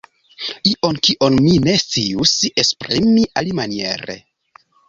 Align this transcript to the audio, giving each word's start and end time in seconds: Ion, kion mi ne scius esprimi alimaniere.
Ion, 0.69 0.97
kion 1.07 1.37
mi 1.43 1.51
ne 1.67 1.75
scius 1.83 2.35
esprimi 2.65 3.29
alimaniere. 3.43 4.21